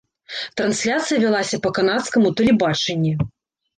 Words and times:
Трансляцыя 0.61 1.19
вялася 1.25 1.61
па 1.67 1.73
канадскаму 1.81 2.35
тэлебачанні. 2.41 3.13